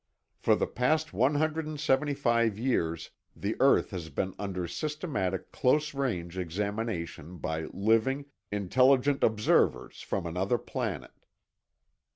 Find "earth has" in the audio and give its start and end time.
3.59-4.09